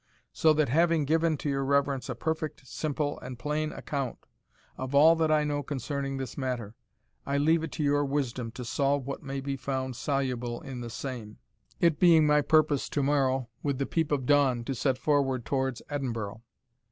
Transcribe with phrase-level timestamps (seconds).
[0.33, 4.17] So that, having given to your reverence a perfect, simple, and plain account
[4.75, 6.73] of all that I know concerning this matter,
[7.23, 10.89] I leave it to your wisdom to solve what may be found soluble in the
[10.89, 11.37] same,
[11.79, 15.83] it being my purpose to morrow, with the peep of dawn, to set forward towards
[15.87, 16.41] Edinburgh."